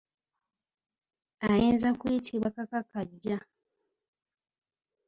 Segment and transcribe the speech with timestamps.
[1.49, 3.37] Ayinza kuyitibwa kakakajja.